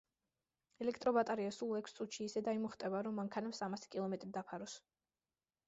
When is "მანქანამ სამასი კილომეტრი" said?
3.23-4.33